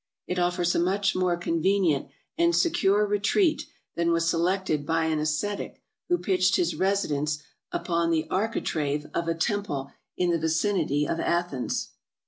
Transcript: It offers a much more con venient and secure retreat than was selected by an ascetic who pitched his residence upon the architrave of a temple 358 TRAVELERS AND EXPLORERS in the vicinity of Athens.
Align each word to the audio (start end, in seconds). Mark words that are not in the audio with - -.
It 0.25 0.39
offers 0.39 0.73
a 0.73 0.79
much 0.79 1.15
more 1.15 1.37
con 1.37 1.61
venient 1.61 2.09
and 2.35 2.55
secure 2.55 3.05
retreat 3.05 3.67
than 3.93 4.11
was 4.11 4.27
selected 4.27 4.83
by 4.83 5.05
an 5.05 5.19
ascetic 5.19 5.79
who 6.09 6.17
pitched 6.17 6.55
his 6.55 6.73
residence 6.75 7.43
upon 7.71 8.09
the 8.09 8.27
architrave 8.31 9.05
of 9.13 9.27
a 9.27 9.35
temple 9.35 9.91
358 10.17 10.17
TRAVELERS 10.17 10.17
AND 10.17 10.17
EXPLORERS 10.17 10.17
in 10.25 10.29
the 10.31 10.39
vicinity 10.39 11.07
of 11.07 11.19
Athens. 11.19 11.89